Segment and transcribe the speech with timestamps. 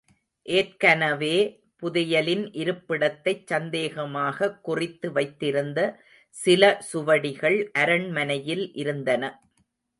[0.45, 1.35] ஏற்கனவே
[1.81, 5.79] புதையலின் இருப்பிடத்தைச் சந்தேகமாகக் குறித்து வைத்திருந்த
[6.35, 9.23] சில சுவடிகள் அரண்மனையில் இருந்தன.